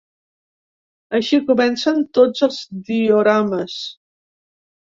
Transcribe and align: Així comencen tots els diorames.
Així 1.19 1.39
comencen 1.51 2.01
tots 2.21 2.47
els 2.49 2.59
diorames. 2.89 3.77